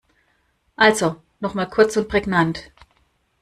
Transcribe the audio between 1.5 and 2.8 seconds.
mal kurz und prägnant.